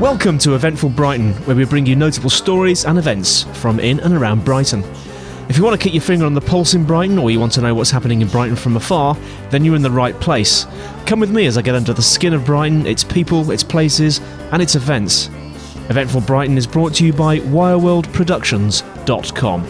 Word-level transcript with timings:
Welcome 0.00 0.38
to 0.38 0.54
Eventful 0.54 0.90
Brighton, 0.90 1.32
where 1.46 1.56
we 1.56 1.64
bring 1.64 1.86
you 1.86 1.96
notable 1.96 2.30
stories 2.30 2.84
and 2.84 2.98
events 2.98 3.42
from 3.60 3.80
in 3.80 3.98
and 4.00 4.14
around 4.14 4.44
Brighton. 4.44 4.84
If 5.48 5.56
you 5.56 5.64
want 5.64 5.80
to 5.80 5.82
keep 5.82 5.94
your 5.94 6.02
finger 6.02 6.26
on 6.26 6.34
the 6.34 6.40
pulse 6.40 6.74
in 6.74 6.84
Brighton, 6.84 7.18
or 7.18 7.28
you 7.30 7.40
want 7.40 7.52
to 7.52 7.60
know 7.60 7.74
what's 7.74 7.90
happening 7.90 8.22
in 8.22 8.28
Brighton 8.28 8.54
from 8.54 8.76
afar, 8.76 9.16
then 9.50 9.64
you're 9.64 9.74
in 9.74 9.82
the 9.82 9.90
right 9.90 10.14
place. 10.20 10.64
Come 11.06 11.18
with 11.18 11.30
me 11.30 11.46
as 11.46 11.58
I 11.58 11.62
get 11.62 11.74
under 11.74 11.92
the 11.92 12.02
skin 12.02 12.34
of 12.34 12.44
Brighton, 12.44 12.86
its 12.86 13.02
people, 13.02 13.50
its 13.50 13.64
places, 13.64 14.20
and 14.52 14.62
its 14.62 14.76
events. 14.76 15.28
Eventful 15.88 16.20
Brighton 16.20 16.56
is 16.56 16.64
brought 16.66 16.94
to 16.94 17.04
you 17.04 17.12
by 17.12 17.40
wireworldproductions.com. 17.40 19.66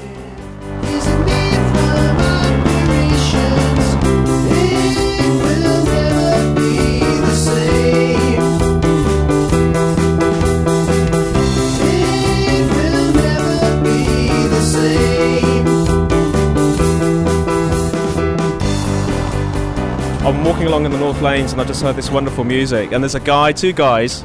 I'm 20.25 20.45
walking 20.45 20.69
along 20.69 20.85
in 20.85 20.93
the 20.93 20.99
North 20.99 21.21
Lanes 21.21 21.51
and 21.51 21.61
I 21.61 21.65
just 21.65 21.83
heard 21.83 21.97
this 21.97 22.09
wonderful 22.09 22.45
music. 22.45 22.93
And 22.93 23.03
there's 23.03 23.17
a 23.17 23.21
guy, 23.21 23.51
two 23.51 23.73
guys. 23.73 24.23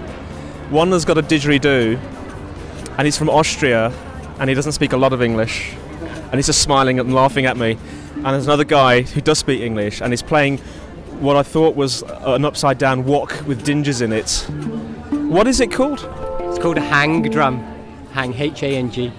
One 0.70 0.92
has 0.92 1.06
got 1.06 1.18
a 1.18 1.24
didgeridoo 1.24 2.00
and 3.00 3.06
he's 3.08 3.18
from 3.18 3.32
Austria 3.32 3.92
and 4.40 4.48
he 4.48 4.54
doesn't 4.54 4.74
speak 4.74 4.94
a 4.94 4.98
lot 4.98 5.12
of 5.12 5.24
English. 5.24 5.74
And 6.00 6.36
he's 6.36 6.46
just 6.46 6.62
smiling 6.62 7.00
and 7.00 7.16
laughing 7.16 7.48
at 7.48 7.58
me. 7.58 7.80
And 8.14 8.26
there's 8.26 8.46
another 8.46 8.64
guy 8.64 9.02
who 9.02 9.22
does 9.22 9.40
speak 9.40 9.62
English 9.62 10.00
and 10.00 10.14
he's 10.14 10.22
playing 10.22 10.60
what 11.20 11.36
I 11.36 11.42
thought 11.42 11.76
was 11.76 12.04
an 12.04 12.46
upside 12.46 12.78
down 12.78 13.04
wok 13.06 13.32
with 13.48 13.66
dingers 13.66 14.04
in 14.04 14.14
it. 14.14 14.30
What 15.32 15.48
is 15.48 15.60
it 15.62 15.72
called? 15.72 16.08
It's 16.42 16.60
called 16.60 16.78
a 16.78 16.82
hang 16.82 17.24
drum. 17.24 17.58
Hang, 18.12 18.36
H 18.36 18.62
A 18.62 18.78
N 18.78 18.92
G. 18.92 19.12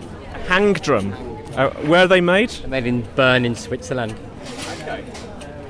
Hang 0.47 0.75
drum. 0.75 1.13
Uh, 1.57 1.71
where 1.89 2.05
are 2.05 2.07
they 2.07 2.21
made? 2.21 2.53
Made 2.69 2.87
in 2.87 3.03
Bern 3.17 3.45
in 3.45 3.57
Switzerland. 3.57 4.15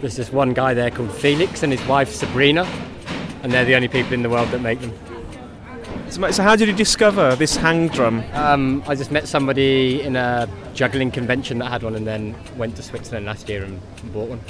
There's 0.00 0.16
this 0.16 0.32
one 0.32 0.54
guy 0.54 0.74
there 0.74 0.90
called 0.90 1.12
Felix 1.12 1.62
and 1.64 1.72
his 1.72 1.84
wife 1.88 2.12
Sabrina, 2.12 2.64
and 3.42 3.52
they're 3.52 3.64
the 3.64 3.74
only 3.74 3.88
people 3.88 4.12
in 4.12 4.22
the 4.22 4.30
world 4.30 4.48
that 4.50 4.60
make 4.60 4.80
them. 4.80 4.92
So, 6.08 6.30
so 6.30 6.42
how 6.42 6.54
did 6.54 6.68
you 6.68 6.74
discover 6.74 7.34
this 7.34 7.56
hang 7.56 7.88
drum? 7.88 8.22
Um, 8.32 8.82
I 8.86 8.94
just 8.94 9.10
met 9.10 9.26
somebody 9.26 10.00
in 10.02 10.14
a 10.14 10.48
juggling 10.72 11.10
convention 11.10 11.58
that 11.58 11.70
had 11.70 11.82
one, 11.82 11.96
and 11.96 12.06
then 12.06 12.36
went 12.56 12.76
to 12.76 12.82
Switzerland 12.82 13.26
last 13.26 13.48
year 13.48 13.64
and 13.64 13.80
bought 14.12 14.28
one. 14.28 14.40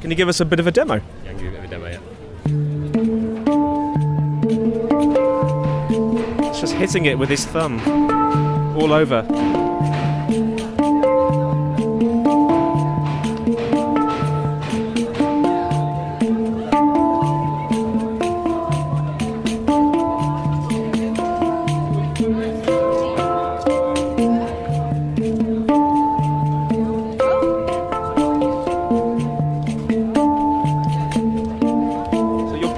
Can 0.00 0.10
you 0.10 0.16
give 0.16 0.28
us 0.28 0.40
a 0.40 0.44
bit 0.44 0.60
of 0.60 0.66
a 0.66 0.70
demo? 0.70 0.96
Yeah, 1.24 1.30
I 1.30 1.34
can 1.34 1.38
give 1.38 1.54
it 1.54 1.64
a 1.64 1.68
demo. 1.68 1.86
Yeah. 1.86 1.98
It's 6.48 6.60
just 6.60 6.74
hitting 6.74 7.06
it 7.06 7.18
with 7.18 7.30
his 7.30 7.46
thumb 7.46 7.80
all 8.76 8.92
over. 8.92 9.26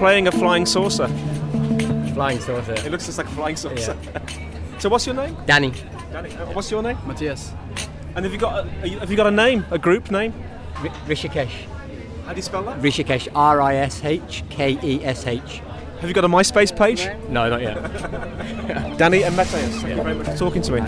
playing 0.01 0.27
a 0.29 0.33
flying 0.33 0.65
saucer. 0.65 1.09
Flying 2.15 2.41
saucer. 2.41 2.73
It 2.73 2.91
looks 2.91 3.05
just 3.05 3.19
like 3.19 3.27
a 3.27 3.33
flying 3.33 3.55
saucer. 3.55 3.95
Yeah. 4.03 4.79
so 4.79 4.89
what's 4.89 5.05
your 5.05 5.15
name? 5.15 5.37
Danny. 5.45 5.75
Danny. 6.11 6.35
Uh, 6.35 6.47
what's 6.53 6.71
your 6.71 6.83
name? 6.83 6.97
Matthias. 7.07 7.53
And 8.17 8.25
have 8.25 8.33
you 8.33 8.39
got 8.39 8.67
a, 8.67 8.69
have 8.99 9.11
you 9.11 9.17
got 9.19 9.27
a 9.27 9.31
name? 9.31 9.67
A 9.71 9.79
group 9.79 10.11
name? 10.11 10.33
R- 10.77 10.89
Rishikesh. 11.07 11.53
How 12.25 12.31
do 12.33 12.37
you 12.37 12.43
spell 12.43 12.63
that? 12.63 12.81
Rishikesh. 12.81 13.29
R 13.35 13.61
I 13.61 13.77
S 13.77 14.03
H 14.03 14.43
K 14.49 14.79
E 14.83 15.05
S 15.05 15.27
H. 15.27 15.61
Have 16.01 16.09
you 16.09 16.15
got 16.15 16.25
a 16.25 16.29
MySpace 16.29 16.75
page? 16.75 17.07
No, 17.29 17.51
not 17.51 17.61
yet. 17.61 17.77
Danny 18.97 19.23
and 19.23 19.37
Matthias, 19.37 19.83
thank 19.83 19.89
yeah. 19.89 19.97
you 19.97 20.03
very 20.03 20.15
much 20.15 20.29
for 20.29 20.37
talking 20.39 20.63
to 20.63 20.73
me. 20.73 20.81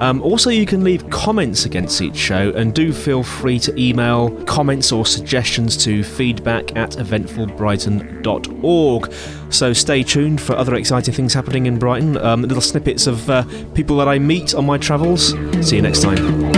Um, 0.00 0.20
also, 0.20 0.50
you 0.50 0.66
can 0.66 0.84
leave 0.84 1.08
comments 1.08 1.64
against 1.64 2.02
each 2.02 2.16
show, 2.16 2.50
and 2.50 2.74
do 2.74 2.92
feel 2.92 3.22
free 3.22 3.58
to 3.60 3.74
email 3.80 4.28
comments 4.44 4.92
or 4.92 5.06
suggestions 5.06 5.74
to 5.84 6.04
feedback 6.04 6.76
at 6.76 6.90
eventfulbrighton.org. 6.90 9.12
So 9.48 9.72
stay 9.72 10.02
tuned 10.02 10.42
for 10.42 10.54
other 10.56 10.74
exciting 10.74 11.14
things 11.14 11.32
happening 11.32 11.64
in 11.64 11.78
Brighton, 11.78 12.18
um, 12.18 12.42
little 12.42 12.60
snippets 12.60 13.06
of 13.06 13.30
uh, 13.30 13.44
people 13.72 13.96
that 13.96 14.08
I 14.08 14.18
meet 14.18 14.54
on 14.54 14.66
my 14.66 14.76
travels. 14.76 15.30
See 15.66 15.76
you 15.76 15.82
next 15.82 16.02
time. 16.02 16.52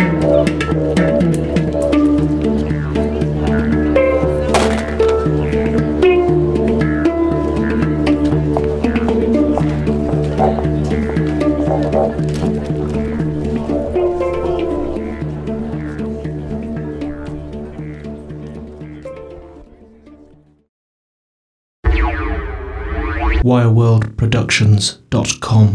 wireworldproductions.com 23.55 25.75